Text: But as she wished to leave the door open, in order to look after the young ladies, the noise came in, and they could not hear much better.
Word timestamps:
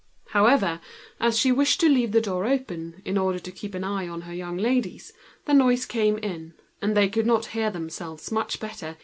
But 0.33 0.79
as 1.19 1.37
she 1.37 1.51
wished 1.51 1.79
to 1.81 1.87
leave 1.87 2.11
the 2.11 2.21
door 2.21 2.47
open, 2.47 3.03
in 3.05 3.19
order 3.19 3.37
to 3.37 3.51
look 3.51 3.75
after 3.75 4.27
the 4.27 4.35
young 4.35 4.57
ladies, 4.57 5.13
the 5.45 5.53
noise 5.53 5.85
came 5.85 6.17
in, 6.17 6.55
and 6.81 6.97
they 6.97 7.07
could 7.07 7.27
not 7.27 7.45
hear 7.53 7.71
much 8.31 8.59
better. 8.59 8.97